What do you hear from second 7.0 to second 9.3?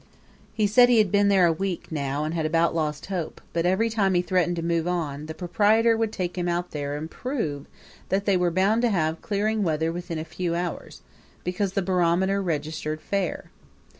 prove that they were bound to have